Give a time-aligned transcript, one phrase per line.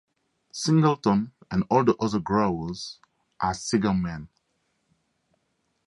[0.51, 2.97] Singleton and all the other growers
[3.39, 4.29] are cigar men.